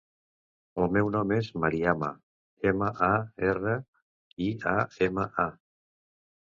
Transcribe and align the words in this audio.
El 0.85 0.95
meu 0.95 1.11
nom 1.15 1.33
és 1.35 1.49
Mariama: 1.65 2.09
ema, 2.73 2.91
a, 3.11 3.11
erra, 3.53 3.77
i, 4.49 4.53
a, 4.77 4.79
ema, 5.11 5.33
a. 5.47 5.49